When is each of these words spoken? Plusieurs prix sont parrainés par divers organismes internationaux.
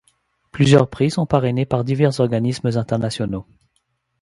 Plusieurs 0.51 0.89
prix 0.89 1.11
sont 1.11 1.27
parrainés 1.27 1.67
par 1.67 1.83
divers 1.83 2.21
organismes 2.21 2.71
internationaux. 2.73 3.45